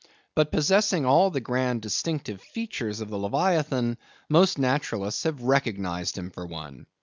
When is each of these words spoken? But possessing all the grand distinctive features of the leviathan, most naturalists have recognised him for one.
But 0.33 0.51
possessing 0.51 1.05
all 1.05 1.29
the 1.29 1.39
grand 1.41 1.83
distinctive 1.83 2.41
features 2.41 3.01
of 3.01 3.11
the 3.11 3.17
leviathan, 3.19 3.99
most 4.29 4.57
naturalists 4.57 5.25
have 5.25 5.43
recognised 5.43 6.17
him 6.17 6.31
for 6.31 6.47
one. 6.47 6.87